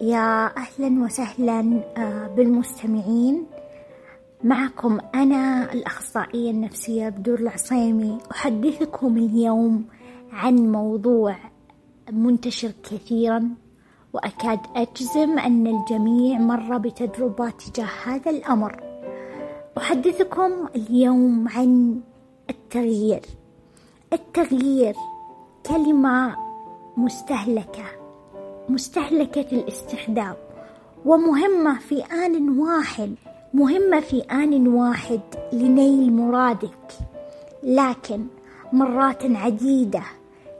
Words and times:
يا 0.00 0.46
أهلا 0.56 1.04
وسهلا 1.04 1.80
آه، 1.96 2.26
بالمستمعين. 2.26 3.46
معكم 4.44 4.98
أنا 5.14 5.72
الأخصائية 5.72 6.50
النفسية 6.50 7.08
بدور 7.08 7.38
العصيمي. 7.38 8.18
أحدثكم 8.32 9.16
اليوم 9.16 9.84
عن 10.32 10.72
موضوع 10.72 11.36
منتشر 12.12 12.72
كثيرا 12.90 13.48
وأكاد 14.12 14.60
أجزم 14.76 15.38
أن 15.38 15.66
الجميع 15.66 16.38
مر 16.38 16.78
بتجربة 16.78 17.50
تجاه 17.50 17.88
هذا 18.04 18.30
الأمر. 18.30 18.82
أحدثكم 19.78 20.52
اليوم 20.76 21.48
عن 21.48 22.00
التغيير. 22.50 23.22
التغيير 24.12 24.94
كلمة 25.66 26.36
مستهلكة. 26.96 27.97
مستهلكة 28.68 29.46
الاستخدام 29.52 30.34
ومهمة 31.04 31.78
في 31.78 32.02
آن 32.04 32.58
واحد 32.58 33.14
مهمة 33.54 34.00
في 34.00 34.20
آن 34.20 34.68
واحد 34.68 35.20
لنيل 35.52 36.12
مرادك. 36.12 36.92
لكن 37.62 38.26
مرات 38.72 39.24
عديدة 39.24 40.02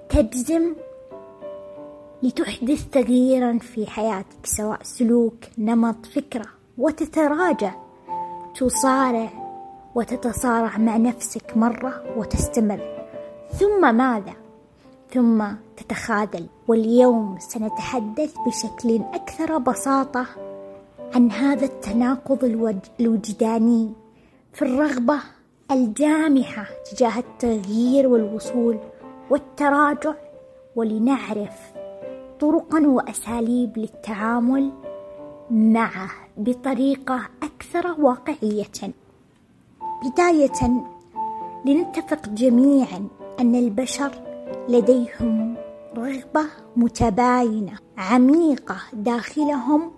تجزم 0.09 0.75
لتحدث 2.23 2.89
تغييرا 2.93 3.59
في 3.59 3.87
حياتك 3.87 4.47
سواء 4.47 4.79
سلوك 4.83 5.37
نمط 5.59 6.07
فكرة 6.07 6.47
وتتراجع. 6.79 7.75
تصارع 8.61 9.31
وتتصارع 9.95 10.79
مع 10.79 10.97
نفسك 10.97 11.57
مرة 11.57 12.19
وتستمر. 12.19 13.07
ثم 13.59 13.95
ماذا؟ 13.95 14.48
ثم 15.11 15.45
تتخاذل. 15.77 16.47
واليوم 16.69 17.39
سنتحدث 17.39 18.35
بشكل 18.47 19.01
أكثر 19.15 19.59
بساطة 19.59 20.27
عن 21.15 21.31
هذا 21.31 21.65
التناقض 21.65 22.45
الوجداني 23.01 23.93
في 24.53 24.63
الرغبة 24.63 25.19
الجامحة 25.71 26.67
تجاه 26.91 27.19
التغيير 27.19 28.09
والوصول 28.09 28.79
والتراجع 29.31 30.15
ولنعرف 30.77 31.73
طرقا 32.41 32.81
وأساليب 32.87 33.79
للتعامل 33.79 34.71
معه 35.51 36.11
بطريقة 36.37 37.21
أكثر 37.43 38.01
واقعية. 38.01 38.93
بداية 40.05 40.85
لنتفق 41.67 42.29
جميعا 42.29 43.09
أن 43.41 43.55
البشر 43.55 44.28
لديهم 44.69 45.57
رغبة 45.97 46.45
متباينة 46.77 47.73
عميقة 47.99 48.77
داخلهم 48.93 49.93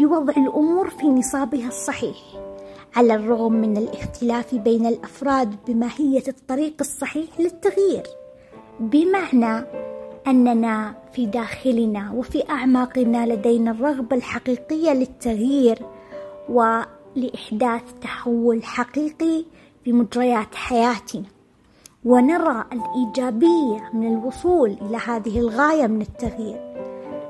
لوضع 0.00 0.32
الأمور 0.36 0.90
في 0.90 1.06
نصابها 1.06 1.68
الصحيح. 1.68 2.16
على 2.96 3.14
الرغم 3.14 3.52
من 3.52 3.76
الاختلاف 3.76 4.54
بين 4.54 4.86
الأفراد 4.86 5.56
بماهية 5.66 6.22
الطريق 6.28 6.74
الصحيح 6.80 7.40
للتغيير 7.40 8.02
بمعنى 8.80 9.66
أننا 10.26 10.94
في 11.12 11.26
داخلنا 11.26 12.12
وفي 12.12 12.50
أعماقنا 12.50 13.26
لدينا 13.26 13.70
الرغبة 13.70 14.16
الحقيقية 14.16 14.92
للتغيير 14.92 15.78
ولإحداث 16.48 17.82
تحول 18.00 18.64
حقيقي 18.64 19.44
في 19.84 19.92
مجريات 19.92 20.54
حياتنا. 20.54 21.33
ونرى 22.04 22.64
الإيجابية 22.72 23.90
من 23.94 24.12
الوصول 24.12 24.70
إلى 24.70 24.96
هذه 24.96 25.38
الغاية 25.38 25.86
من 25.86 26.02
التغيير. 26.02 26.60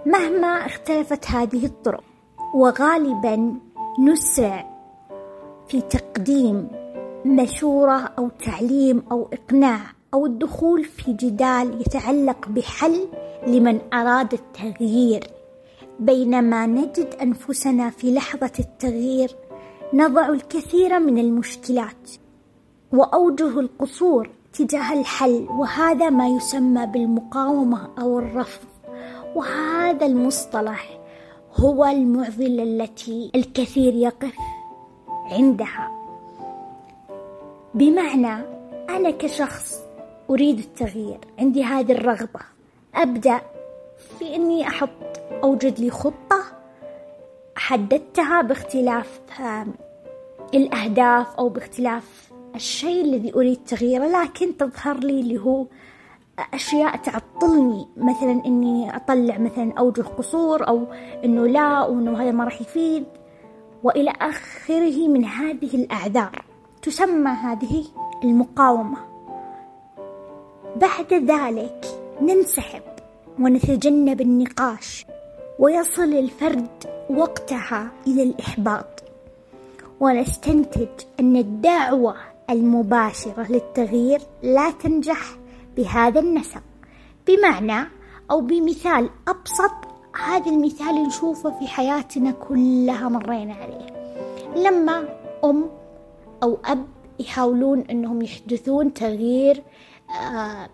مهما 0.07 0.67
اختلفت 0.67 1.31
هذه 1.31 1.67
الطرق 1.67 2.05
وغالبا 2.55 3.55
نسرع 4.01 4.67
في 5.69 5.81
تقديم 5.81 6.69
مشورة 7.25 8.13
أو 8.19 8.29
تعليم 8.29 9.03
أو 9.13 9.29
إقناع 9.33 9.81
أو 10.15 10.27
الدخول 10.27 10.85
في 10.85 11.13
جدال 11.13 11.81
يتعلق 11.81 12.49
بحل 12.49 13.09
لمن 13.47 13.81
أراد 13.93 14.33
التغيير. 14.33 15.25
بينما 16.01 16.67
نجد 16.67 17.15
أنفسنا 17.23 17.91
في 17.91 18.15
لحظة 18.15 18.53
التغيير 18.59 19.37
نضع 19.93 20.29
الكثير 20.29 20.99
من 20.99 21.19
المشكلات 21.19 22.11
وأوجه 22.93 23.61
القصور 23.61 24.31
تجاه 24.55 24.93
الحل 24.93 25.47
وهذا 25.51 26.11
ما 26.11 26.29
يسمى 26.29 26.87
بالمقاومة 26.87 27.89
أو 27.99 28.19
الرفض. 28.19 28.69
وهذا 29.35 30.07
المصطلح 30.07 30.99
هو 31.57 31.85
المعضلة 31.85 32.63
التي 32.63 33.31
الكثير 33.35 33.95
يقف 33.95 34.37
عندها. 35.31 35.91
بمعنى 37.75 38.45
أنا 38.89 39.11
كشخص 39.11 39.83
أريد 40.31 40.59
التغيير 40.59 41.19
عندي 41.39 41.65
هذه 41.65 41.93
الرغبة. 41.93 42.41
أبدأ 42.95 43.41
في 44.19 44.37
أني 44.37 44.69
أحط 44.69 44.89
أوجد 45.43 45.81
لي 45.81 45.91
خطة 45.91 46.45
حددتها 47.57 48.43
باختلاف 48.43 49.21
الأهداف 50.55 51.35
أو 51.39 51.49
باختلاف 51.49 52.34
الشيء 52.55 53.05
الذي 53.05 53.35
أريد 53.35 53.59
تغييره 53.67 54.23
لكن 54.23 54.57
تظهر 54.57 54.99
لي 54.99 55.21
اللي 55.21 55.39
هو 55.41 55.67
أشياء 56.55 56.97
تعطلني. 56.97 57.87
مثلا 57.97 58.43
إني 58.47 58.97
أطلع 58.97 59.39
مثلا 59.39 59.73
أوجه 59.79 60.03
قصور 60.03 60.69
أو 60.69 60.87
إنه 61.25 61.47
لا 61.47 61.85
وإنه 61.85 62.23
هذا 62.23 62.31
ما 62.31 62.45
راح 62.45 62.61
يفيد. 62.61 63.05
وإلى 63.83 64.13
آخره 64.21 65.09
من 65.09 65.25
هذه 65.25 65.75
الأعذار. 65.75 66.45
تسمى 66.83 67.31
هذه 67.31 67.85
المقاومة. 68.25 68.99
بعد 70.77 71.15
ذلك 71.15 71.87
ننسحب 72.21 72.83
ونتجنب 73.41 74.21
النقاش. 74.21 75.07
ويصل 75.59 76.13
الفرد 76.13 76.85
وقتها 77.11 77.91
إلى 78.07 78.23
الإحباط. 78.23 79.05
ونستنتج 80.01 80.89
أن 81.21 81.37
الدعوة 81.37 82.34
المباشرة 82.51 83.47
للتغيير 83.53 84.21
لا 84.43 84.71
تنجح 84.71 85.37
بهذا 85.77 86.21
النسق. 86.21 86.63
بمعنى 87.27 87.89
أو 88.31 88.41
بمثال 88.41 89.11
أبسط 89.29 89.75
هذا 90.27 90.51
المثال 90.51 90.95
نشوفه 90.95 91.59
في 91.59 91.67
حياتنا 91.67 92.31
كلها 92.31 93.09
مرينا 93.09 93.55
عليه. 93.55 93.87
لما 94.57 95.09
أم 95.45 95.71
أو 96.43 96.59
أب 96.65 96.87
يحاولون 97.19 97.81
أنهم 97.91 98.23
يحدثون 98.23 98.95
تغيير 98.95 99.63
آه، 100.11 100.69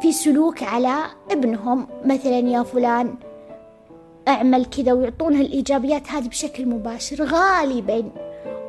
في 0.00 0.12
سلوك 0.12 0.62
على 0.62 0.96
ابنهم 1.30 1.86
مثلا 2.04 2.38
يا 2.38 2.62
فلان 2.62 3.14
اعمل 4.28 4.64
كذا 4.64 4.92
ويعطونها 4.92 5.40
الإيجابيات 5.40 6.08
هذه 6.08 6.28
بشكل 6.28 6.66
مباشر 6.68 7.24
غالبا 7.24 8.10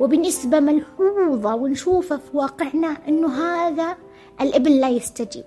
وبنسبة 0.00 0.60
ملحوظة 0.60 1.54
ونشوفه 1.54 2.16
في 2.16 2.36
واقعنا 2.36 2.96
أنه 3.08 3.28
هذا 3.28 3.96
الابن 4.40 4.72
لا 4.72 4.88
يستجيب. 4.88 5.44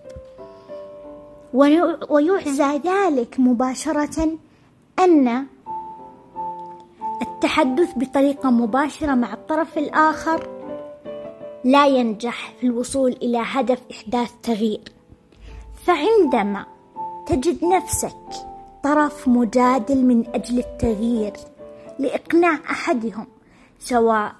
ويعزى 2.09 2.77
ذلك 2.85 3.39
مباشرة 3.39 4.37
أن 4.99 5.45
التحدث 7.21 7.89
بطريقة 7.95 8.49
مباشرة 8.49 9.15
مع 9.15 9.33
الطرف 9.33 9.77
الآخر 9.77 10.47
لا 11.63 11.87
ينجح 11.87 12.53
في 12.59 12.67
الوصول 12.67 13.11
إلى 13.11 13.41
هدف 13.45 13.79
إحداث 13.91 14.31
تغيير. 14.43 14.91
فعندما 15.85 16.65
تجد 17.27 17.65
نفسك 17.65 18.17
طرف 18.83 19.27
مجادل 19.27 20.05
من 20.05 20.23
أجل 20.35 20.59
التغيير 20.59 21.33
لإقناع 21.99 22.53
أحدهم 22.71 23.27
سواء 23.79 24.35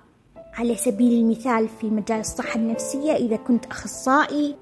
على 0.54 0.76
سبيل 0.76 1.14
المثال 1.14 1.68
في 1.68 1.90
مجال 1.90 2.20
الصحة 2.20 2.56
النفسية 2.56 3.14
إذا 3.14 3.36
كنت 3.36 3.66
أخصائي 3.66 4.56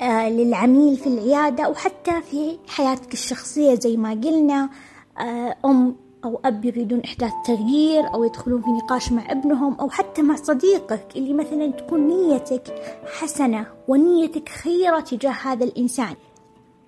آه 0.00 0.28
للعميل 0.28 0.96
في 0.96 1.06
العيادة 1.06 1.64
أو 1.64 1.74
حتى 1.74 2.22
في 2.22 2.58
حياتك 2.68 3.12
الشخصية 3.12 3.74
زي 3.74 3.96
ما 3.96 4.10
قلنا 4.10 4.70
آه 5.18 5.56
أم 5.64 5.96
أو 6.24 6.40
أب 6.44 6.64
يريدون 6.64 7.00
إحداث 7.00 7.32
تغيير 7.44 8.14
أو 8.14 8.24
يدخلون 8.24 8.62
في 8.62 8.70
نقاش 8.70 9.12
مع 9.12 9.32
ابنهم 9.32 9.74
أو 9.80 9.90
حتى 9.90 10.22
مع 10.22 10.36
صديقك 10.36 11.06
اللي 11.16 11.34
مثلا 11.34 11.70
تكون 11.72 12.08
نيتك 12.08 12.74
حسنة 13.20 13.66
ونيتك 13.88 14.48
خيرة 14.48 15.00
تجاه 15.00 15.30
هذا 15.30 15.64
الإنسان. 15.64 16.14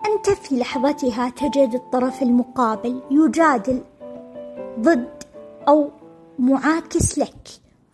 أنت 0.05 0.29
في 0.29 0.55
لحظتها 0.55 1.29
تجد 1.29 1.73
الطرف 1.73 2.21
المقابل 2.21 3.01
يجادل 3.11 3.81
ضد 4.79 5.23
أو 5.67 5.89
معاكس 6.41 7.19
لك. 7.19 7.47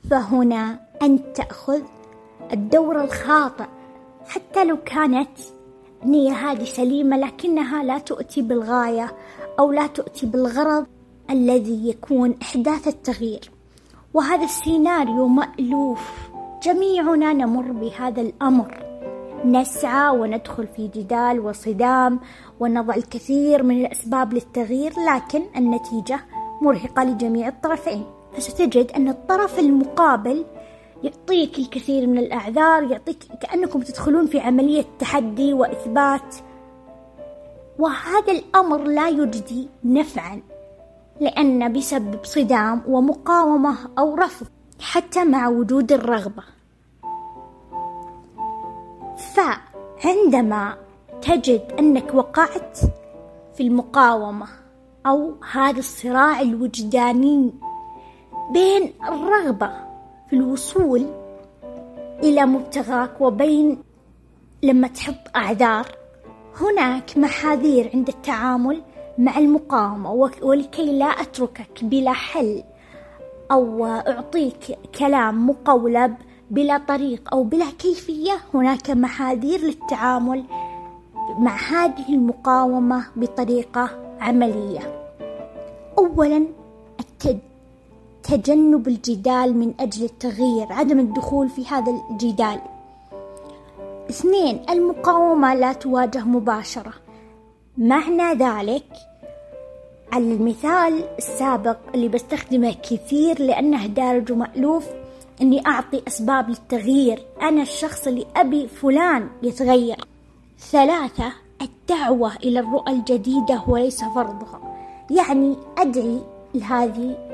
فهنا 0.09 0.79
أنت 1.01 1.37
تأخذ 1.37 1.81
الدور 2.53 3.03
الخاطئ. 3.03 3.65
حتى 4.27 4.65
لو 4.65 4.77
كانت 4.85 5.29
النية 6.03 6.31
هذه 6.31 6.63
سليمة 6.63 7.17
لكنها 7.17 7.83
لا 7.83 7.97
تؤتي 7.97 8.41
بالغاية 8.41 9.11
أو 9.59 9.71
لا 9.71 9.87
تؤتي 9.87 10.25
بالغرض 10.25 10.85
الذي 11.29 11.89
يكون 11.89 12.35
إحداث 12.41 12.87
التغيير. 12.87 13.51
وهذا 14.13 14.43
السيناريو 14.43 15.27
مألوف. 15.27 16.29
جميعنا 16.63 17.33
نمر 17.33 17.71
بهذا 17.71 18.21
الأمر. 18.21 18.83
نسعى 19.45 20.17
وندخل 20.17 20.67
في 20.67 20.87
جدال 20.87 21.39
وصدام 21.39 22.19
ونضع 22.59 22.95
الكثير 22.95 23.63
من 23.63 23.85
الأسباب 23.85 24.33
للتغيير 24.33 24.93
لكن 25.07 25.41
النتيجة 25.55 26.19
مرهقة 26.61 27.03
لجميع 27.03 27.47
الطرفين. 27.47 28.16
فستجد 28.37 28.91
أن 28.91 29.07
الطرف 29.07 29.59
المقابل 29.59 30.45
يعطيك 31.03 31.59
الكثير 31.59 32.07
من 32.07 32.17
الأعذار 32.17 32.83
يعطيك 32.83 33.17
كأنكم 33.41 33.81
تدخلون 33.81 34.25
في 34.25 34.39
عملية 34.39 34.85
تحدي 34.99 35.53
وإثبات. 35.53 36.35
وهذا 37.79 38.31
الأمر 38.31 38.83
لا 38.83 39.09
يجدي 39.09 39.69
نفعا 39.83 40.41
لأن 41.21 41.73
بسبب 41.73 42.19
صدام 42.23 42.81
ومقاومة 42.87 43.77
أو 43.99 44.15
رفض 44.15 44.47
حتى 44.81 45.23
مع 45.23 45.47
وجود 45.47 45.91
الرغبة. 45.91 46.43
فعندما 49.35 50.77
تجد 51.21 51.73
أنك 51.79 52.13
وقعت 52.13 52.77
في 53.55 53.63
المقاومة 53.63 54.47
أو 55.05 55.33
هذا 55.51 55.79
الصراع 55.79 56.41
الوجداني 56.41 57.53
بين 58.51 58.93
الرغبة 59.07 59.71
في 60.29 60.35
الوصول 60.35 61.05
إلى 62.23 62.45
مبتغاك 62.45 63.21
وبين 63.21 63.77
لما 64.63 64.87
تحط 64.87 65.35
أعذار. 65.35 65.85
هناك 66.61 67.17
محاذير 67.17 67.91
عند 67.93 68.07
التعامل 68.07 68.81
مع 69.17 69.37
المقاومة 69.37 70.29
ولكي 70.41 70.97
لا 70.97 71.05
أتركك 71.05 71.83
بلا 71.83 72.13
حل 72.13 72.63
أو 73.51 73.85
أعطيك 73.85 74.77
كلام 74.99 75.49
مقولب 75.49 76.15
بلا 76.51 76.77
طريق 76.77 77.33
أو 77.33 77.43
بلا 77.43 77.65
كيفية. 77.79 78.37
هناك 78.53 78.89
محاذير 78.89 79.59
للتعامل 79.59 80.43
مع 81.39 81.55
هذه 81.55 82.09
المقاومة 82.09 83.05
بطريقة 83.15 83.89
عملية. 84.19 85.09
أولا 85.97 86.47
تجنب 88.27 88.87
الجدال 88.87 89.57
من 89.57 89.73
أجل 89.79 90.05
التغيير 90.05 90.73
عدم 90.73 90.99
الدخول 90.99 91.49
في 91.49 91.67
هذا 91.67 91.93
الجدال. 92.11 92.61
اثنين 94.09 94.61
المقاومة 94.69 95.53
لا 95.53 95.73
تواجه 95.73 96.19
مباشرة. 96.19 96.93
معنى 97.77 98.33
ذلك 98.33 98.83
المثال 100.13 101.03
السابق 101.17 101.77
اللي 101.95 102.07
بستخدمه 102.07 102.75
كثير 102.89 103.41
لأنه 103.41 103.85
دارج 103.85 104.31
ومألوف 104.31 104.85
أني 105.41 105.67
أعطي 105.67 106.01
أسباب 106.07 106.49
للتغيير. 106.49 107.25
أنا 107.41 107.61
الشخص 107.61 108.07
اللي 108.07 108.25
أبي 108.35 108.67
فلان 108.67 109.29
يتغير. 109.43 110.07
ثلاثة 110.59 111.33
الدعوة 111.61 112.35
إلى 112.35 112.59
الرؤى 112.59 112.91
الجديدة 112.91 113.63
وليس 113.67 114.03
فرضها. 114.03 114.59
يعني 115.11 115.55
أدعي 115.77 116.19
لهذه 116.55 117.26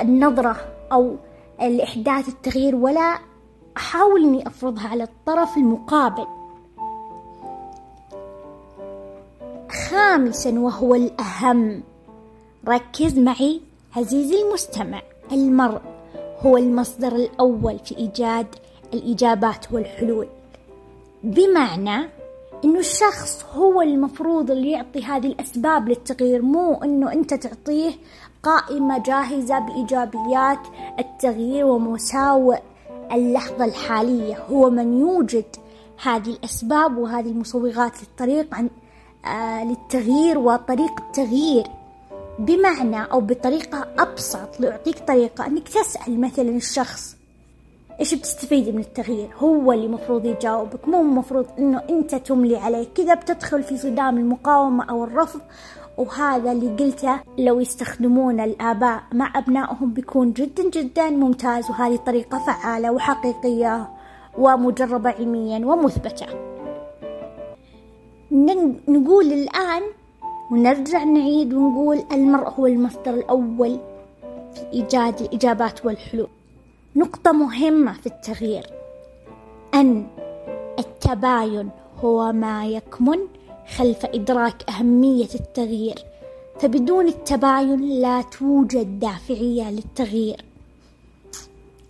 النظرة 0.00 0.56
أو 0.92 1.16
لإحداث 1.60 2.28
التغيير 2.28 2.76
ولا 2.76 3.18
أحاول 3.76 4.24
أني 4.24 4.46
أفرضها 4.46 4.88
على 4.88 5.04
الطرف 5.04 5.56
المقابل. 5.56 6.26
خامسا 9.88 10.50
وهو 10.58 10.94
الأهم. 10.94 11.82
ركز 12.68 13.18
معي 13.18 13.60
عزيزي 13.96 14.42
المستمع. 14.42 15.02
المرء 15.32 15.80
هو 16.40 16.56
المصدر 16.56 17.12
الأول 17.16 17.78
في 17.78 17.96
إيجاد 17.96 18.46
الإجابات 18.94 19.72
والحلول. 19.72 20.28
بمعنى 21.22 22.08
إنه 22.64 22.78
الشخص 22.78 23.44
هو 23.54 23.82
المفروض 23.82 24.50
اللي 24.50 24.70
يعطي 24.70 25.04
هذه 25.04 25.26
الأسباب 25.26 25.88
للتغيير 25.88 26.42
مو 26.42 26.74
إنه 26.74 27.12
أنت 27.12 27.34
تعطيه 27.34 27.92
قائمة 28.42 29.02
جاهزة 29.02 29.58
بإيجابيات 29.58 30.58
التغيير 30.98 31.66
ومساوئ 31.66 32.58
اللحظة 33.12 33.64
الحالية. 33.64 34.38
هو 34.50 34.70
من 34.70 35.00
يوجد 35.00 35.44
هذه 36.02 36.30
الأسباب 36.30 36.96
وهذه 36.98 37.28
المصوغات 37.28 37.92
للطريق 38.02 38.54
عن 38.54 38.70
آه 39.26 39.64
للتغيير 39.64 40.38
وطريق 40.38 41.00
التغيير 41.00 41.66
بمعنى 42.38 43.02
أو 43.02 43.20
بطريقة 43.20 43.86
أبسط 43.98 44.60
لأعطيك 44.60 44.98
طريقة 44.98 45.46
أنك 45.46 45.68
تسأل 45.68 46.20
مثلا 46.20 46.48
الشخص 46.50 47.16
إيش 48.00 48.14
بتستفيدي 48.14 48.72
من 48.72 48.80
التغيير؟ 48.80 49.28
هو 49.38 49.72
اللي 49.72 49.88
مفروض 49.88 50.24
يجاوبك 50.24 50.88
مو 50.88 51.02
مفروض 51.02 51.46
أنه 51.58 51.82
أنت 51.90 52.14
تملي 52.14 52.56
عليه. 52.56 52.86
كذا 52.94 53.14
بتدخل 53.14 53.62
في 53.62 53.76
صدام 53.76 54.18
المقاومة 54.18 54.84
أو 54.90 55.04
الرفض 55.04 55.40
وهذا 55.98 56.52
اللي 56.52 56.68
قلته 56.84 57.20
لو 57.38 57.60
يستخدمون 57.60 58.40
الآباء 58.40 59.02
مع 59.12 59.38
أبنائهم 59.38 59.92
بيكون 59.92 60.32
جدا 60.32 60.70
جدا 60.70 61.10
ممتاز 61.10 61.70
وهذه 61.70 61.96
طريقة 61.96 62.38
فعالة 62.38 62.92
وحقيقية 62.92 63.88
ومجربة 64.38 65.10
علميا 65.10 65.66
ومثبتة. 65.66 66.26
نقول 68.88 69.32
الآن 69.32 69.82
ونرجع 70.50 71.04
نعيد 71.04 71.54
ونقول 71.54 72.04
المرء 72.12 72.48
هو 72.48 72.66
المصدر 72.66 73.14
الأول 73.14 73.78
في 74.54 74.72
إيجاد 74.72 75.20
الإجابات 75.20 75.86
والحلول. 75.86 76.28
نقطة 76.96 77.32
مهمة 77.32 77.92
في 77.92 78.06
التغيير 78.06 78.66
أن 79.74 80.06
التباين 80.78 81.70
هو 82.04 82.32
ما 82.32 82.66
يكمن 82.66 83.18
خلف 83.76 84.04
إدراك 84.04 84.70
أهمية 84.70 85.28
التغيير. 85.34 85.94
فبدون 86.60 87.06
التباين 87.06 88.00
لا 88.00 88.22
توجد 88.22 88.98
دافعية 88.98 89.70
للتغيير. 89.70 90.44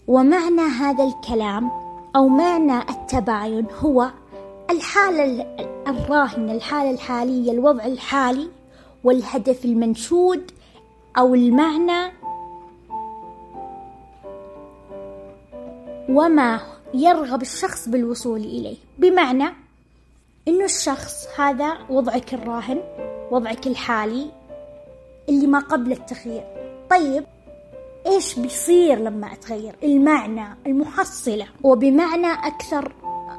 ومعنى 0.09 0.61
هذا 0.61 1.05
الكلام 1.05 1.71
أو 2.17 2.29
معنى 2.29 2.79
التباين 2.79 3.67
هو 3.79 4.11
الحالة 4.71 5.47
الراهنة 5.89 6.53
الحالة 6.53 6.91
الحالية 6.91 7.53
الوضع 7.53 7.87
الحالي 7.87 8.49
والهدف 9.05 9.65
المنشود 9.65 10.51
أو 11.19 11.35
المعنى 11.35 12.12
وما 16.15 16.61
يرغب 16.94 17.43
الشخص 17.43 17.89
بالوصول 17.89 18.41
إليه. 18.41 18.77
بمعنى 18.99 19.49
إنه 20.49 20.65
الشخص 20.65 21.27
هذا 21.39 21.79
وضعك 21.91 22.35
الراهن 22.35 22.83
وضعك 23.31 23.67
الحالي 23.67 24.31
اللي 25.29 25.47
ما 25.47 25.59
قبل 25.59 25.93
التغيير. 25.93 26.44
طيب 26.91 27.25
إيش 28.06 28.39
بيصير 28.39 28.99
لما 28.99 29.33
أتغير؟ 29.33 29.77
المعنى 29.83 30.56
المحصلة. 30.67 31.47
وبمعنى 31.63 32.33
أكثر 32.33 32.93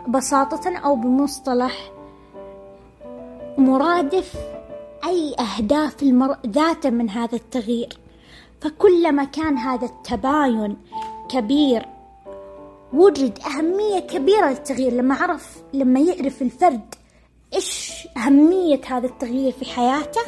بساطة 0.08 0.78
أو 0.78 0.96
بمصطلح 0.96 1.92
مرادف 3.58 4.36
أي 5.06 5.36
أهداف 5.40 6.04
المرء 6.04 6.38
ذاته 6.48 6.90
من 6.90 7.10
هذا 7.10 7.36
التغيير. 7.36 7.98
فكلما 8.62 9.24
كان 9.24 9.58
هذا 9.58 9.86
التباين 9.86 10.78
كبير 11.30 11.95
وجد 12.96 13.40
أهمية 13.40 14.00
كبيرة 14.00 14.50
للتغيير 14.50 14.94
لما 14.94 15.16
عرف 15.16 15.64
لما 15.74 16.00
يعرف 16.00 16.42
الفرد 16.42 16.96
إيش 17.54 18.08
أهمية 18.18 18.82
هذا 18.88 19.08
التغيير 19.08 19.52
في 19.52 19.66
حياته 19.66 20.22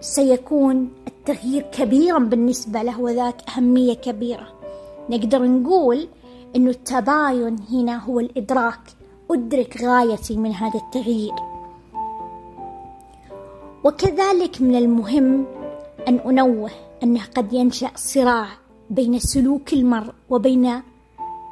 سيكون 0.00 0.90
التغيير 1.06 1.62
كبيرا 1.62 2.18
بالنسبة 2.18 2.82
له 2.82 3.00
وذات 3.00 3.42
أهمية 3.48 3.94
كبيرة. 3.94 4.48
نقدر 5.10 5.42
نقول 5.46 6.08
أنه 6.56 6.70
التباين 6.70 7.56
هنا 7.70 8.04
هو 8.04 8.20
الإدراك 8.20 8.80
أدرك 9.30 9.82
غايتي 9.82 10.36
من 10.36 10.52
هذا 10.52 10.80
التغيير. 10.80 11.34
وكذلك 13.84 14.62
من 14.62 14.74
المهم 14.76 15.46
أن 16.08 16.18
أنوه 16.18 16.70
أنه 17.02 17.20
قد 17.36 17.52
ينشأ 17.52 17.90
صراع 17.94 18.61
بين 18.92 19.18
سلوك 19.18 19.72
المرء 19.72 20.12
وبين 20.30 20.82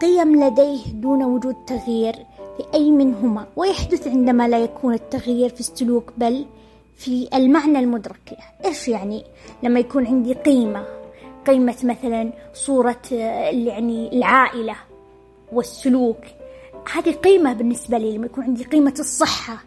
قيم 0.02 0.44
لديه 0.44 0.92
دون 0.92 1.24
وجود 1.24 1.56
تغيير 1.66 2.14
في 2.56 2.64
أي 2.74 2.90
منهما. 2.90 3.46
ويحدث 3.56 4.08
عندما 4.08 4.48
لا 4.48 4.58
يكون 4.58 4.94
التغيير 4.94 5.48
في 5.48 5.60
السلوك 5.60 6.12
بل 6.16 6.46
في 6.96 7.28
المعنى 7.34 7.78
المدرك. 7.78 8.38
له 8.62 8.68
إيش 8.68 8.88
يعني؟ 8.88 9.24
لما 9.62 9.80
يكون 9.80 10.06
عندي 10.06 10.32
قيمة 10.32 10.84
قيمة 11.46 11.76
مثلا 11.84 12.32
صورة 12.54 13.02
يعني 13.12 14.12
العائلة 14.12 14.76
والسلوك. 15.52 16.20
هذه 16.92 17.12
قيمة 17.12 17.52
بالنسبة 17.52 17.98
لي. 17.98 18.16
لما 18.16 18.26
يكون 18.26 18.44
عندي 18.44 18.64
قيمة 18.64 18.94
الصحة 18.98 19.64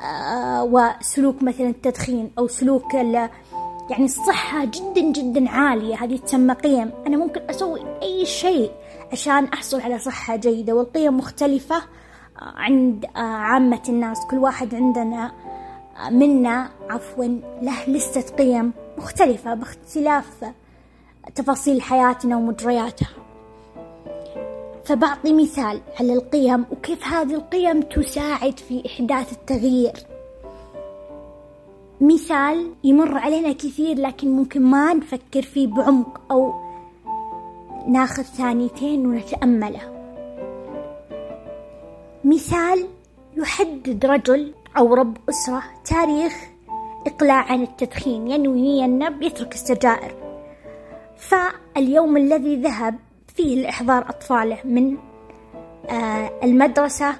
آه، 0.00 0.64
وسلوك 0.64 1.42
مثلا 1.42 1.68
التدخين 1.68 2.30
أو 2.38 2.46
سلوك 2.48 2.94
يعني 3.92 4.04
الصحة 4.04 4.64
جدا 4.64 5.00
جدا 5.00 5.50
عالية 5.50 6.04
هذه 6.04 6.16
تسمى 6.16 6.54
قيم. 6.54 6.90
أنا 7.06 7.16
ممكن 7.16 7.40
أسوي 7.50 7.80
أي 8.02 8.26
شيء 8.26 8.70
عشان 9.12 9.44
أحصل 9.44 9.80
على 9.80 9.98
صحة 9.98 10.36
جيدة 10.36 10.72
والقيم 10.72 11.16
مختلفة 11.16 11.76
آه، 11.76 11.82
عند 12.38 13.04
آه، 13.04 13.18
عامة 13.18 13.82
الناس. 13.88 14.26
كل 14.30 14.38
واحد 14.38 14.74
عندنا 14.74 15.32
منا 16.10 16.70
عفوا 16.90 17.24
له 17.62 17.88
لستة 17.88 18.36
قيم 18.36 18.72
مختلفة 18.98 19.54
باختلاف 19.54 20.52
تفاصيل 21.34 21.82
حياتنا 21.82 22.36
ومجرياتها. 22.36 23.08
فبعطي 24.84 25.32
مثال 25.32 25.80
على 26.00 26.12
القيم 26.12 26.64
وكيف 26.70 27.06
هذه 27.06 27.34
القيم 27.34 27.82
تساعد 27.82 28.58
في 28.58 28.82
إحداث 28.86 29.32
التغيير. 29.32 30.11
مثال 32.02 32.74
يمر 32.84 33.18
علينا 33.18 33.52
كثير 33.52 33.98
لكن 33.98 34.36
ممكن 34.36 34.62
ما 34.62 34.94
نفكر 34.94 35.42
فيه 35.42 35.66
بعمق 35.66 36.20
أو 36.30 36.54
ناخذ 37.88 38.22
ثانيتين 38.22 39.06
ونتأمله. 39.06 39.80
مثال 42.24 42.88
يحدد 43.36 44.06
رجل 44.06 44.54
أو 44.78 44.94
رب 44.94 45.16
أسرة 45.28 45.62
تاريخ 45.84 46.32
إقلاع 47.06 47.52
عن 47.52 47.62
التدخين 47.62 48.28
ينوي 48.28 48.84
أنه 48.84 49.08
بيترك 49.08 49.54
السجائر. 49.54 50.14
فاليوم 51.16 52.16
الذي 52.16 52.56
ذهب 52.56 52.98
فيه 53.36 53.62
لإحضار 53.62 54.08
أطفاله 54.08 54.58
من 54.64 54.96
آه، 55.90 56.30
المدرسة 56.42 57.14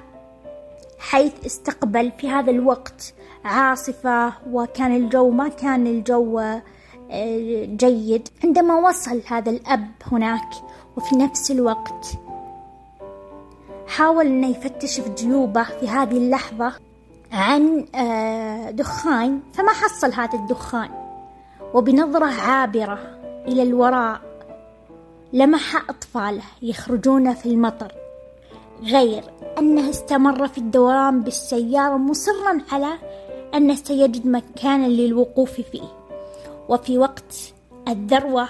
حيث 0.99 1.47
استقبل 1.47 2.13
في 2.19 2.29
هذا 2.29 2.51
الوقت 2.51 3.15
عاصفة 3.45 4.33
وكان 4.51 4.97
الجو 4.97 5.31
ما 5.31 5.49
كان 5.49 5.87
الجو 5.87 6.39
آه، 6.39 6.63
جيد. 7.65 8.29
عندما 8.45 8.89
وصل 8.89 9.23
هذا 9.27 9.51
الأب 9.51 9.89
هناك 10.13 10.49
وفي 10.97 11.17
نفس 11.17 11.51
الوقت 11.51 12.07
حاول 13.87 14.27
أنه 14.27 14.47
يفتش 14.47 15.01
في 15.01 15.11
جيوبه 15.11 15.63
في 15.65 15.89
هذه 15.89 16.17
اللحظة 16.17 16.73
عن 17.33 17.87
آه، 17.95 18.71
دخان 18.71 19.41
فما 19.53 19.73
حصل 19.73 20.13
هذا 20.13 20.35
الدخان. 20.39 20.91
وبنظرة 21.75 22.27
عابرة 22.27 22.99
إلى 23.49 23.63
الوراء 23.63 24.21
لمح 25.33 25.91
أطفاله 25.91 26.43
يخرجون 26.63 27.35
في 27.35 27.47
المطر. 27.47 27.93
غير 28.83 29.25
أنه 29.59 29.91
استمر 29.91 30.49
في 30.49 30.59
الدوران 30.59 31.21
بالسيارة 31.23 31.97
مصرا 31.97 32.59
على 32.73 32.89
أنه 33.55 33.75
سيجد 33.75 34.27
مكانا 34.27 34.87
للوقوف 34.87 35.61
فيه 35.61 35.89
وفي 36.69 36.99
وقت 36.99 37.35
الذروة 37.89 38.49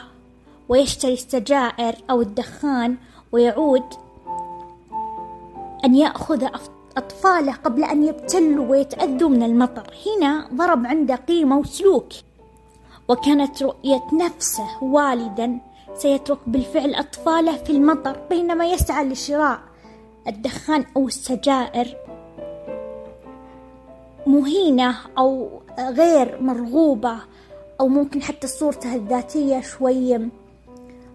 ويشتري 0.68 1.12
السجائر 1.12 1.94
أو 2.10 2.20
الدخان 2.20 2.96
ويعود 3.32 3.84
أن 5.84 5.94
يأخذ 5.94 6.46
أطفاله 6.96 7.52
قبل 7.52 7.84
أن 7.84 8.04
يبتلوا 8.04 8.66
ويتأذوا 8.66 9.28
من 9.28 9.42
المطر. 9.42 9.94
هنا 10.06 10.48
ضرب 10.54 10.86
عنده 10.86 11.14
قيمة 11.14 11.58
وسلوك. 11.58 12.08
وكانت 13.08 13.62
رؤية 13.62 14.02
نفسه 14.12 14.84
والدا 14.84 15.58
سيترك 15.94 16.38
بالفعل 16.46 16.94
أطفاله 16.94 17.56
في 17.56 17.70
المطر 17.70 18.16
بينما 18.30 18.66
يسعى 18.66 19.04
لشراء 19.04 19.60
الدخان 20.28 20.84
أو 20.96 21.06
السجائر 21.06 21.96
مهينة 24.32 24.94
أو 25.18 25.60
غير 25.78 26.38
مرغوبة 26.40 27.16
أو 27.80 27.88
ممكن 27.88 28.22
حتى 28.22 28.46
صورته 28.46 28.94
الذاتية 28.94 29.60
شوي 29.60 30.30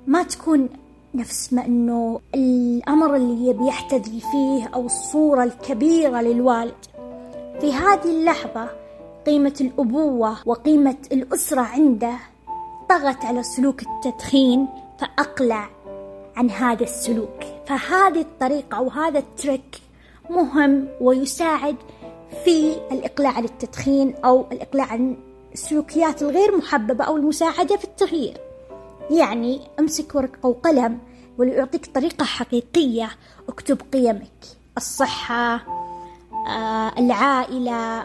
ما 0.08 0.24
تكون 0.24 0.70
نفس 1.16 1.54
ما 1.54 1.66
أنه 1.66 2.20
الأمر 2.36 3.16
اللي 3.16 3.48
يبي 3.48 3.72
فيه 4.32 4.70
أو 4.74 4.86
الصورة 4.86 5.44
الكبيرة 5.44 6.22
للوالد. 6.22 6.86
في 7.62 7.74
هذه 7.74 8.06
اللحظة 8.06 8.70
قيمة 9.26 9.54
الأبوة 9.62 10.38
وقيمة 10.46 10.96
الأسرة 11.12 11.62
عنده 11.62 12.14
طغت 12.90 13.26
على 13.26 13.44
سلوك 13.44 13.82
التدخين 13.82 14.68
فأقلع 15.00 15.70
عن 16.36 16.50
هذا 16.50 16.84
السلوك. 16.84 17.44
فهذه 17.66 18.22
الطريقة 18.22 18.78
أو 18.78 18.90
هذا 18.90 19.20
الترك 19.20 19.82
مهم 20.30 20.88
ويساعد 21.02 21.76
في 22.44 22.78
الإقلاع 22.92 23.32
عن 23.32 23.44
التدخين 23.44 24.16
أو 24.16 24.46
الإقلاع 24.52 24.86
عن 24.86 25.18
السلوكيات 25.54 26.22
الغير 26.22 26.58
محببة 26.58 27.04
أو 27.04 27.18
المساعدة 27.18 27.78
في 27.78 27.84
التغيير. 27.84 28.38
يعني 29.12 29.62
امسك 29.80 30.16
ورقة 30.16 30.50
وقلم 30.50 31.00
وليعطيك 31.38 31.86
طريقة 31.86 32.26
حقيقية. 32.26 33.10
اكتب 33.50 33.82
قيمك 33.94 34.46
الصحة 34.78 35.66
آه، 36.48 36.94
العائلة 37.00 38.04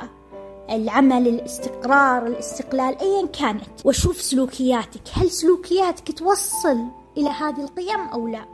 العمل 0.70 1.28
الاستقرار 1.28 2.26
الاستقلال 2.26 2.98
ايا 3.00 3.26
كانت. 3.26 3.86
وشوف 3.86 4.20
سلوكياتك. 4.20 5.02
هل 5.12 5.30
سلوكياتك 5.30 6.18
توصل 6.18 6.78
إلى 7.16 7.28
هذه 7.28 7.60
القيم 7.60 8.00
أو 8.00 8.28
لا؟ 8.28 8.44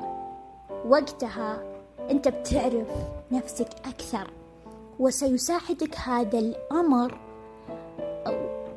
وقتها 0.86 1.62
أنت 2.10 2.28
بتعرف 2.28 2.88
نفسك 3.32 3.68
أكثر. 3.84 4.30
وسيساعدك 4.98 5.96
هذا 5.96 6.38
الأمر 6.38 7.18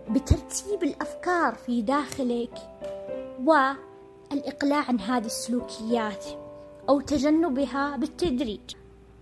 بترتيب 0.10 0.84
الأفكار 0.84 1.56
في 1.56 1.82
داخلك 1.82 2.54
والإقلاع 3.46 4.84
عن 4.88 5.00
هذه 5.00 5.26
السلوكيات 5.26 6.26
أو 6.90 7.02
تجنبها 7.02 7.98
بالتدريج. 7.98 8.76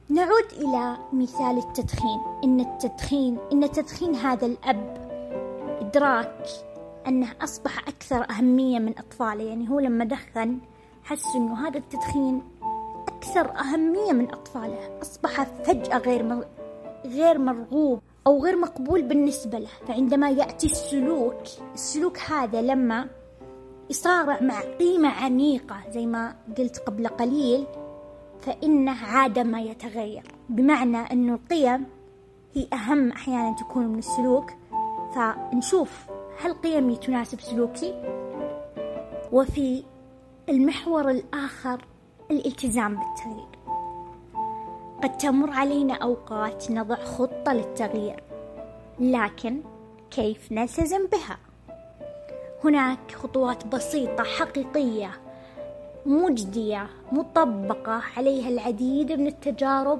نعود 0.09 0.51
إلى 0.51 0.97
مثال 1.13 1.57
التدخين. 1.57 2.19
إن 2.43 2.59
التدخين 2.59 3.37
إن 3.53 3.71
تدخين 3.71 4.15
هذا 4.15 4.45
الأب 4.45 5.09
إدراك 5.81 6.45
أنه 7.07 7.35
أصبح 7.41 7.87
أكثر 7.87 8.29
أهمية 8.29 8.79
من 8.79 8.99
أطفاله 8.99 9.43
يعني 9.43 9.69
هو 9.69 9.79
لما 9.79 10.05
دخن 10.05 10.59
حس 11.03 11.35
أنه 11.35 11.67
هذا 11.67 11.77
التدخين 11.77 12.41
أكثر 13.07 13.59
أهمية 13.59 14.11
من 14.11 14.31
أطفاله 14.31 14.99
أصبح 15.01 15.43
فجأة 15.43 15.97
غير 15.97 16.23
غير 17.05 17.37
مرغوب 17.37 17.99
أو 18.27 18.43
غير 18.43 18.57
مقبول 18.57 19.01
بالنسبة 19.01 19.59
له. 19.59 19.67
فعندما 19.87 20.29
يأتي 20.29 20.67
السلوك 20.67 21.43
السلوك 21.73 22.17
هذا 22.17 22.61
لما 22.61 23.07
يصارع 23.89 24.41
مع 24.41 24.61
قيمة 24.61 25.09
عميقة 25.09 25.77
زي 25.89 26.05
ما 26.05 26.35
قلت 26.57 26.77
قبل 26.77 27.07
قليل 27.07 27.65
فإنه 28.41 29.05
عادة 29.05 29.43
ما 29.43 29.61
يتغير. 29.61 30.23
بمعنى 30.49 30.97
أنه 30.97 31.33
القيم 31.33 31.85
هي 32.53 32.67
أهم 32.73 33.11
أحيانا 33.11 33.55
تكون 33.55 33.87
من 33.87 33.99
السلوك. 33.99 34.51
فنشوف 35.15 36.05
هل 36.41 36.53
قيمي 36.53 36.95
تناسب 36.95 37.39
سلوكي؟ 37.39 37.93
وفي 39.31 39.83
المحور 40.49 41.09
الآخر 41.09 41.85
الالتزام 42.31 42.99
بالتغيير. 42.99 43.58
قد 45.03 45.17
تمر 45.17 45.51
علينا 45.51 45.93
أوقات 45.93 46.71
نضع 46.71 46.95
خطة 46.95 47.53
للتغيير 47.53 48.23
لكن 48.99 49.61
كيف 50.11 50.51
نلتزم 50.51 51.07
بها؟ 51.07 51.37
هناك 52.63 53.11
خطوات 53.11 53.67
بسيطة 53.67 54.23
حقيقية 54.23 55.11
مجدية 56.05 56.87
مطبقة 57.11 58.01
عليها 58.17 58.49
العديد 58.49 59.11
من 59.11 59.27
التجارب 59.27 59.99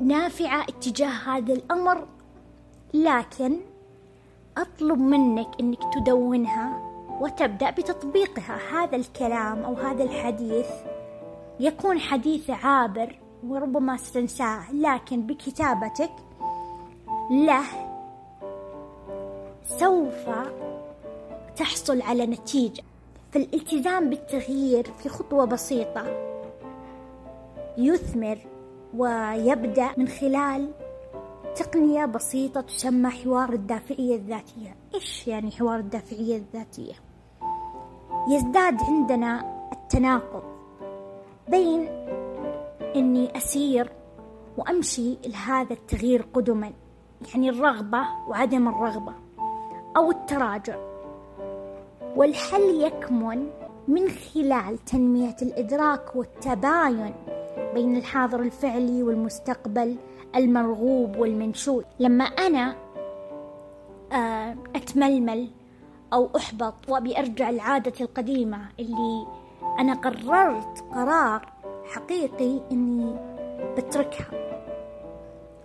نافعة 0.00 0.62
اتجاه 0.62 1.08
هذا 1.08 1.52
الأمر 1.52 2.06
لكن 2.94 3.56
أطلب 4.56 4.98
منك 4.98 5.48
أنك 5.60 5.78
تدونها 5.94 6.88
وتبدأ 7.20 7.70
بتطبيقها. 7.70 8.58
هذا 8.72 8.96
الكلام 8.96 9.64
أو 9.64 9.74
هذا 9.74 10.04
الحديث 10.04 10.66
يكون 11.60 11.98
حديث 11.98 12.50
عابر 12.50 13.18
وربما 13.46 13.96
ستنساه 13.96 14.72
لكن 14.72 15.22
بكتابتك 15.22 16.10
له 17.30 17.64
سوف 19.64 20.28
تحصل 21.56 22.02
على 22.02 22.26
نتيجة 22.26 22.82
فالالتزام 23.32 24.10
بالتغيير 24.10 24.84
في 24.98 25.08
خطوة 25.08 25.44
بسيطة 25.44 26.04
يثمر 27.78 28.38
ويبدأ 28.96 29.88
من 29.96 30.08
خلال 30.08 30.70
تقنية 31.56 32.04
بسيطة 32.04 32.60
تسمى 32.60 33.10
حوار 33.10 33.52
الدافعية 33.52 34.16
الذاتية 34.16 34.76
إيش 34.94 35.28
يعني 35.28 35.50
حوار 35.50 35.78
الدافعية 35.78 36.36
الذاتية؟ 36.36 36.94
يزداد 38.28 38.82
عندنا 38.82 39.44
التناقض 39.72 40.42
بين 41.48 41.88
أني 42.96 43.36
أسير 43.36 43.92
وأمشي 44.56 45.18
لهذا 45.26 45.72
التغيير 45.72 46.26
قدما 46.34 46.72
يعني 47.34 47.50
الرغبة 47.50 48.00
وعدم 48.28 48.68
الرغبة 48.68 49.12
أو 49.96 50.10
التراجع. 50.10 50.76
والحل 52.16 52.80
يكمن 52.80 53.46
من 53.88 54.08
خلال 54.08 54.78
تنمية 54.84 55.36
الإدراك 55.42 56.16
والتباين 56.16 57.14
بين 57.74 57.96
الحاضر 57.96 58.40
الفعلي 58.40 59.02
والمستقبل 59.02 59.96
المرغوب 60.36 61.16
والمنشود. 61.16 61.84
لما 62.00 62.24
أنا 62.24 62.76
آه، 64.12 64.56
أتململ 64.76 65.48
أو 66.12 66.30
أحبط 66.36 66.74
وأبي 66.88 67.18
أرجع 67.18 67.50
لعادتي 67.50 68.04
القديمة 68.04 68.58
اللي 68.80 69.26
أنا 69.78 69.94
قررت 69.94 70.84
قرار 70.94 71.52
حقيقي 71.88 72.60
إني 72.72 73.16
بتركها. 73.76 74.30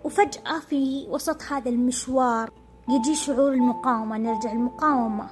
وفجأة 0.04 0.58
في 0.68 1.06
وسط 1.10 1.42
هذا 1.42 1.70
المشوار 1.70 2.50
يجي 2.88 3.14
شعور 3.14 3.52
المقاومة 3.52 4.18
نرجع 4.18 4.52
المقاومة 4.52 5.30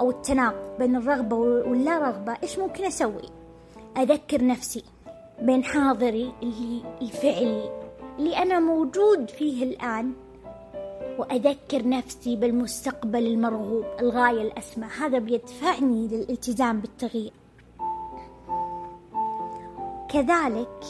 أو 0.00 0.10
التناقض 0.10 0.78
بين 0.78 0.96
الرغبة 0.96 1.36
واللا 1.36 1.98
رغبة 1.98 2.36
إيش 2.42 2.58
ممكن 2.58 2.84
أسوي؟ 2.84 3.30
أذكر 3.96 4.46
نفسي 4.46 4.84
بين 5.42 5.64
حاضري 5.64 6.32
اللي 6.42 6.82
الفعلي 7.02 7.70
اللي 8.18 8.36
أنا 8.36 8.60
موجود 8.60 9.30
فيه 9.30 9.64
الآن 9.64 10.12
وأذكر 11.18 11.88
نفسي 11.88 12.36
بالمستقبل 12.36 13.26
المرغوب 13.26 13.84
الغاية 14.00 14.42
الأسمى. 14.42 14.86
هذا 14.98 15.18
بيدفعني 15.18 16.08
للالتزام 16.08 16.80
بالتغيير. 16.80 17.32
كذلك 20.14 20.84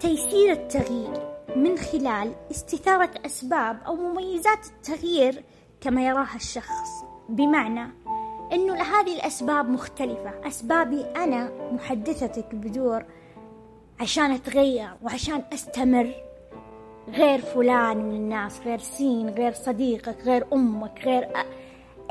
تيسير 0.00 0.52
التغيير 0.52 1.36
من 1.56 1.78
خلال 1.78 2.34
استثارة 2.50 3.10
أسباب 3.26 3.78
أو 3.86 3.94
مميزات 3.94 4.66
التغيير 4.66 5.44
كما 5.80 6.06
يراها 6.06 6.36
الشخص. 6.36 7.04
بمعنى 7.28 7.90
أنه 8.52 8.74
هذه 8.74 9.14
الأسباب 9.14 9.68
مختلفة. 9.68 10.48
أسبابي 10.48 11.02
أنا 11.02 11.50
محدثتك 11.72 12.54
بدور 12.54 13.04
عشان 14.00 14.30
أتغير 14.30 14.90
وعشان 15.02 15.42
أستمر. 15.52 16.14
غير 17.08 17.38
فلان 17.38 17.96
من 17.96 18.14
الناس 18.14 18.60
غير 18.60 18.78
سين 18.78 19.28
غير 19.28 19.52
صديقك 19.52 20.16
غير 20.24 20.46
أمك 20.52 21.02
غير 21.04 21.28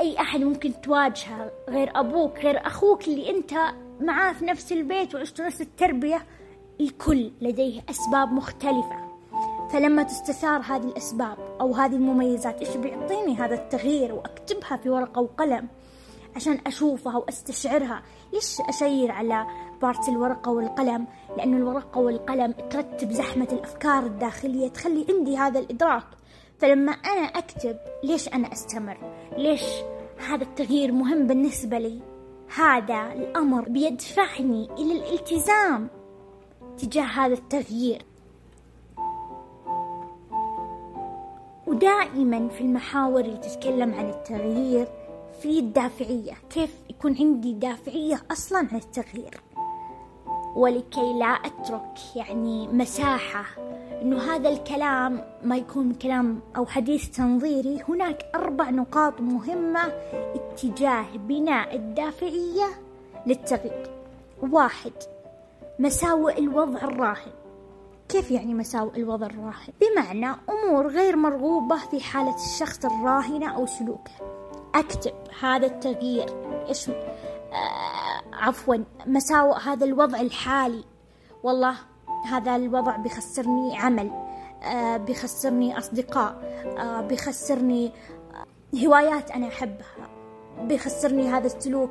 أي 0.00 0.20
أحد 0.20 0.40
ممكن 0.40 0.80
تواجهه 0.80 1.50
غير 1.68 1.90
أبوك 1.94 2.38
غير 2.38 2.66
أخوك 2.66 3.08
اللي 3.08 3.30
أنت 3.30 3.54
معاه 4.00 4.32
في 4.32 4.44
نفس 4.44 4.72
البيت 4.72 5.14
وعشتوا 5.14 5.44
نفس 5.44 5.60
التربية 5.60 6.26
الكل 6.80 7.30
لديه 7.40 7.82
أسباب 7.90 8.32
مختلفة. 8.32 9.04
فلما 9.70 10.02
تستثار 10.02 10.60
هذه 10.60 10.84
الأسباب 10.84 11.38
أو 11.60 11.74
هذه 11.74 11.96
المميزات 11.96 12.60
إيش 12.60 12.76
بيعطيني 12.76 13.36
هذا 13.36 13.54
التغيير 13.54 14.14
وأكتبها 14.14 14.76
في 14.76 14.90
ورقة 14.90 15.20
وقلم 15.20 15.68
عشان 16.36 16.58
أشوفها 16.66 17.16
وأستشعرها؟ 17.16 18.02
ليش 18.32 18.60
أشير 18.60 19.10
على 19.12 19.46
بارت 19.82 20.08
الورقة 20.08 20.50
والقلم؟ 20.50 21.06
لأن 21.36 21.54
الورقة 21.54 22.00
والقلم 22.00 22.52
ترتب 22.52 23.12
زحمة 23.12 23.48
الأفكار 23.52 24.06
الداخلية 24.06 24.68
تخلي 24.68 25.06
عندي 25.10 25.36
هذا 25.36 25.60
الإدراك. 25.60 26.06
فلما 26.58 26.92
أنا 26.92 27.22
أكتب 27.22 27.76
ليش 28.04 28.28
أنا 28.28 28.52
أستمر؟ 28.52 28.98
ليش 29.38 29.64
هذا 30.28 30.42
التغيير 30.42 30.92
مهم 30.92 31.26
بالنسبة 31.26 31.78
لي؟ 31.78 32.13
هذا 32.48 33.12
الأمر 33.12 33.68
بيدفعني 33.68 34.68
إلى 34.78 34.92
الالتزام 34.92 35.88
تجاه 36.78 37.04
هذا 37.04 37.34
التغيير. 37.34 38.02
ودائما 41.66 42.48
في 42.48 42.60
المحاور 42.60 43.20
اللي 43.20 43.36
تتكلم 43.36 43.94
عن 43.94 44.08
التغيير 44.08 44.88
في 45.42 45.58
الدافعية 45.58 46.32
كيف 46.50 46.70
يكون 46.90 47.16
عندي 47.18 47.52
دافعية 47.52 48.22
أصلا 48.30 48.58
عن 48.58 48.76
التغيير؟ 48.78 49.40
ولكي 50.54 51.18
لا 51.18 51.26
أترك 51.26 52.16
يعني 52.16 52.68
مساحة 52.68 53.44
أنه 54.02 54.34
هذا 54.34 54.48
الكلام 54.48 55.24
ما 55.44 55.56
يكون 55.56 55.94
كلام 55.94 56.40
أو 56.56 56.66
حديث 56.66 57.08
تنظيري. 57.08 57.82
هناك 57.88 58.26
أربع 58.34 58.70
نقاط 58.70 59.20
مهمة 59.20 59.92
اتجاه 60.34 61.06
بناء 61.16 61.76
الدافعية 61.76 62.66
للتغيير. 63.26 63.90
واحد 64.42 64.92
مساوئ 65.78 66.38
الوضع 66.38 66.78
الراهن. 66.78 67.32
كيف 68.08 68.30
يعني 68.30 68.54
مساوئ 68.54 68.96
الوضع 68.96 69.26
الراهن؟ 69.26 69.72
بمعنى 69.80 70.36
أمور 70.50 70.86
غير 70.86 71.16
مرغوبة 71.16 71.76
في 71.76 72.00
حالة 72.00 72.34
الشخص 72.34 72.84
الراهنة 72.84 73.56
أو 73.56 73.66
سلوكه. 73.66 74.12
أكتب 74.74 75.14
هذا 75.40 75.66
التغيير 75.66 76.26
إيش 76.68 76.90
عفوا 78.32 78.76
مساوئ 79.06 79.56
هذا 79.56 79.84
الوضع 79.84 80.20
الحالي. 80.20 80.84
والله 81.42 81.74
هذا 82.24 82.56
الوضع 82.56 82.96
بيخسرني 82.96 83.78
عمل 83.78 84.10
آه 84.62 84.96
بيخسرني 84.96 85.78
أصدقاء 85.78 86.42
آه 86.78 87.00
بيخسرني 87.00 87.92
آه 88.34 88.78
هوايات 88.86 89.30
أنا 89.30 89.48
أحبها 89.48 90.08
بيخسرني 90.60 91.28
هذا 91.28 91.46
السلوك 91.46 91.90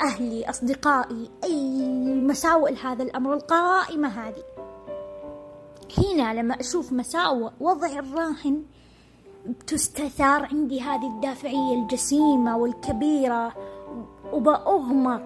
أهلي 0.00 0.50
أصدقائي 0.50 1.30
أي 1.44 1.88
مساوئ 2.14 2.72
لهذا 2.72 3.02
الأمر 3.02 3.34
القائمة 3.34 4.08
هذه. 4.08 4.42
هنا 5.98 6.34
لما 6.34 6.60
أشوف 6.60 6.92
مساوئ 6.92 7.50
وضع 7.60 7.88
الراهن 7.88 8.62
تستثار 9.66 10.48
عندي 10.52 10.80
هذه 10.80 11.06
الدافعية 11.06 11.74
الجسيمة 11.74 12.56
والكبيرة. 12.56 13.52
وبأغمر 14.36 15.22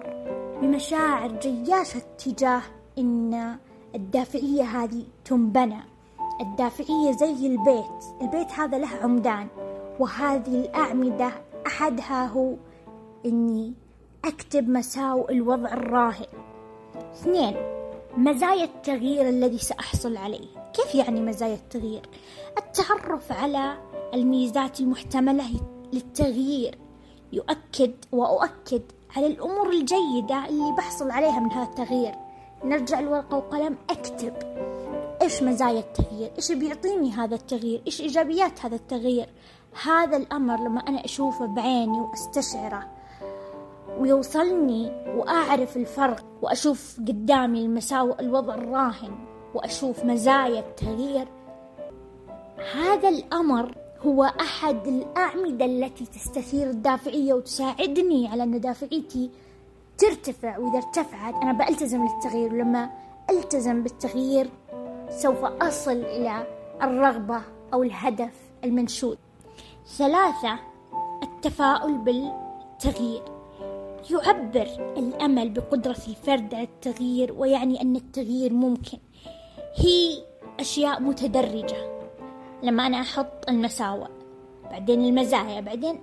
بمشاعر 0.61 1.31
جياشة 1.31 2.01
تجاه 2.17 2.61
إن 2.97 3.55
الدافعية 3.95 4.63
هذه 4.63 5.03
تنبنى. 5.25 5.79
الدافعية 6.41 7.11
زي 7.11 7.47
البيت. 7.47 8.03
البيت 8.21 8.51
هذا 8.51 8.77
له 8.77 8.87
عمدان 8.87 9.47
وهذه 9.99 10.61
الأعمدة 10.61 11.31
أحدها 11.67 12.25
هو 12.25 12.55
إني 13.25 13.73
أكتب 14.25 14.69
مساوئ 14.69 15.31
الوضع 15.31 15.73
الراهن. 15.73 16.25
اثنين 17.13 17.55
مزايا 18.17 18.63
التغيير 18.63 19.29
الذي 19.29 19.57
سأحصل 19.57 20.17
عليه. 20.17 20.47
كيف 20.73 20.95
يعني 20.95 21.21
مزايا 21.21 21.55
التغيير؟ 21.55 22.01
التعرف 22.57 23.31
على 23.31 23.77
الميزات 24.13 24.79
المحتملة 24.79 25.61
للتغيير. 25.93 26.77
يؤكد 27.33 27.93
وأؤكد 28.11 28.81
على 29.15 29.27
الأمور 29.27 29.69
الجيدة 29.69 30.45
اللي 30.49 30.75
بحصل 30.77 31.11
عليها 31.11 31.39
من 31.39 31.51
هذا 31.51 31.63
التغيير. 31.63 32.15
نرجع 32.63 32.99
الورقة 32.99 33.37
وقلم 33.37 33.77
أكتب. 33.89 34.33
إيش 35.21 35.43
مزايا 35.43 35.79
التغيير؟ 35.79 36.31
إيش 36.37 36.51
بيعطيني 36.51 37.11
هذا 37.11 37.35
التغيير؟ 37.35 37.81
إيش 37.87 38.01
إيجابيات 38.01 38.65
هذا 38.65 38.75
التغيير؟ 38.75 39.29
هذا 39.83 40.17
الأمر 40.17 40.59
لما 40.59 40.79
أنا 40.79 41.05
أشوفه 41.05 41.45
بعيني 41.45 41.99
وأستشعره 41.99 42.87
ويوصلني 43.99 44.91
وأعرف 45.15 45.77
الفرق 45.77 46.25
وأشوف 46.41 46.97
قدامي 46.97 47.65
المساوئ 47.65 48.19
الوضع 48.19 48.55
الراهن 48.55 49.15
وأشوف 49.53 50.05
مزايا 50.05 50.59
التغيير 50.59 51.27
هذا 52.75 53.09
الأمر 53.09 53.75
هو 54.05 54.23
أحد 54.23 54.87
الأعمدة 54.87 55.65
التي 55.65 56.05
تستثير 56.05 56.69
الدافعية 56.69 57.33
وتساعدني 57.33 58.27
على 58.27 58.43
أن 58.43 58.61
دافعيتي 58.61 59.29
ترتفع. 59.97 60.57
وإذا 60.57 60.77
ارتفعت 60.77 61.35
أنا 61.35 61.53
بألتزم 61.53 62.07
للتغيير. 62.07 62.53
ولما 62.53 62.89
ألتزم 63.29 63.83
بالتغيير 63.83 64.49
سوف 65.09 65.43
أصل 65.43 65.91
إلى 65.91 66.47
الرغبة 66.81 67.41
أو 67.73 67.83
الهدف 67.83 68.33
المنشود. 68.63 69.17
ثلاثة 69.97 70.59
التفاؤل 71.23 71.97
بالتغيير. 71.97 73.23
يعبر 74.11 74.67
الأمل 74.97 75.49
بقدرة 75.49 76.01
الفرد 76.07 76.53
على 76.53 76.63
التغيير 76.63 77.33
ويعني 77.37 77.81
أن 77.81 77.95
التغيير 77.95 78.53
ممكن. 78.53 78.97
هي 79.75 80.23
أشياء 80.59 81.01
متدرجة. 81.01 81.90
لما 82.63 82.87
أنا 82.87 83.01
أحط 83.01 83.49
المساوئ. 83.49 84.07
بعدين 84.71 85.05
المزايا 85.05 85.61
بعدين 85.61 86.01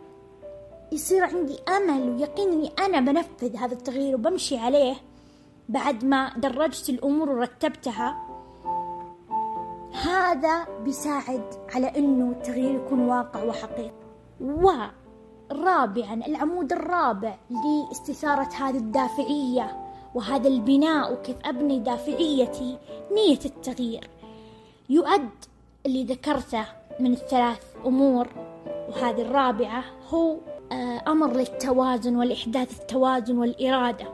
يصير 0.92 1.24
عندي 1.24 1.58
أمل 1.68 2.10
ويقين 2.10 2.52
أني 2.52 2.72
أنا 2.78 3.00
بنفذ 3.00 3.56
هذا 3.56 3.74
التغيير 3.74 4.14
وبمشي 4.14 4.58
عليه. 4.58 4.94
بعد 5.68 6.04
ما 6.04 6.32
درجت 6.36 6.88
الأمور 6.88 7.30
ورتبتها 7.30 8.16
هذا 10.04 10.66
بيساعد 10.84 11.44
على 11.74 11.86
أنه 11.86 12.30
التغيير 12.30 12.74
يكون 12.74 13.00
واقع 13.00 13.44
وحقيقي. 13.44 13.90
ورابعا 14.40 16.14
العمود 16.14 16.72
الرابع 16.72 17.36
لاستثارة 17.50 18.48
هذه 18.54 18.76
الدافعية 18.76 19.76
وهذا 20.14 20.48
البناء 20.48 21.12
وكيف 21.12 21.36
أبني 21.44 21.78
دافعيتي 21.78 22.78
نية 23.12 23.40
التغيير. 23.44 24.10
يؤد 24.88 25.30
اللي 25.86 26.04
ذكرته 26.04 26.64
من 27.00 27.12
الثلاث 27.12 27.62
أمور 27.86 28.28
وهذه 28.88 29.22
الرابعة 29.22 29.84
هو 30.08 30.36
آه، 30.72 31.02
أمر 31.08 31.32
للتوازن 31.32 32.16
والإحداث 32.16 32.80
التوازن 32.80 33.38
والإرادة. 33.38 34.06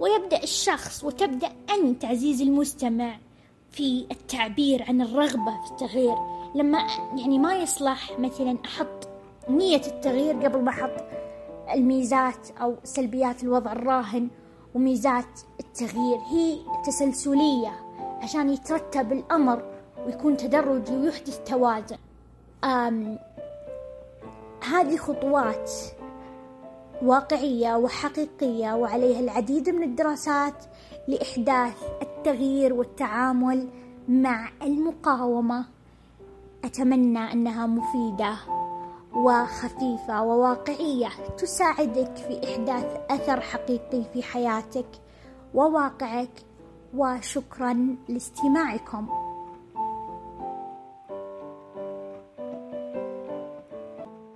ويبدأ 0.00 0.42
الشخص 0.42 1.04
وتبدأ 1.04 1.52
أنت 1.70 2.04
عزيزي 2.04 2.44
المستمع 2.44 3.16
في 3.70 4.06
التعبير 4.10 4.84
عن 4.88 5.00
الرغبة 5.02 5.64
في 5.64 5.70
التغيير. 5.70 6.14
لما 6.54 6.78
يعني 7.16 7.38
ما 7.38 7.54
يصلح 7.54 8.18
مثلا 8.18 8.58
أحط 8.64 9.08
نية 9.48 9.82
التغيير 9.86 10.34
قبل 10.34 10.62
ما 10.62 10.70
أحط 10.70 11.04
الميزات 11.74 12.50
أو 12.60 12.76
سلبيات 12.84 13.42
الوضع 13.42 13.72
الراهن 13.72 14.28
وميزات 14.74 15.40
التغيير. 15.60 16.18
هي 16.30 16.58
تسلسلية 16.86 17.72
عشان 18.22 18.50
يترتب 18.50 19.12
الأمر 19.12 19.73
ويكون 20.06 20.36
تدرجي 20.36 20.96
ويحدث 20.96 21.38
توازن. 21.38 21.96
أم 22.64 23.18
هذه 24.70 24.96
خطوات 24.96 25.72
واقعية 27.02 27.76
وحقيقية 27.76 28.74
وعليها 28.74 29.20
العديد 29.20 29.68
من 29.70 29.82
الدراسات 29.82 30.64
لإحداث 31.08 31.82
التغيير 32.02 32.74
والتعامل 32.74 33.68
مع 34.08 34.48
المقاومة. 34.62 35.64
أتمنى 36.64 37.32
أنها 37.32 37.66
مفيدة 37.66 38.36
وخفيفة 39.14 40.22
وواقعية 40.22 41.08
تساعدك 41.38 42.16
في 42.16 42.40
إحداث 42.44 43.00
أثر 43.10 43.40
حقيقي 43.40 44.04
في 44.12 44.22
حياتك 44.22 44.86
وواقعك. 45.54 46.44
وشكرا 46.96 47.96
لاستماعكم. 48.08 49.23